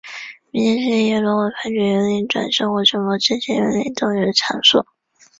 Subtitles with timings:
[0.51, 4.87] 冥界是阎罗王判决幽灵转生或成佛之前幽灵逗留的场所。